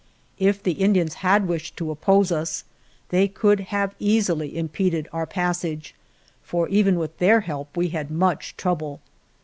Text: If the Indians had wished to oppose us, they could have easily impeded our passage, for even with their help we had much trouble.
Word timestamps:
If 0.39 0.63
the 0.63 0.71
Indians 0.81 1.13
had 1.21 1.47
wished 1.47 1.77
to 1.77 1.91
oppose 1.91 2.31
us, 2.31 2.63
they 3.09 3.27
could 3.27 3.59
have 3.69 3.93
easily 3.99 4.57
impeded 4.57 5.07
our 5.13 5.27
passage, 5.27 5.93
for 6.41 6.67
even 6.69 6.95
with 6.97 7.19
their 7.19 7.41
help 7.41 7.77
we 7.77 7.89
had 7.89 8.09
much 8.09 8.57
trouble. 8.57 8.99